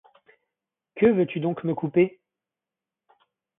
[0.95, 2.19] Que veux-tu donc me couper?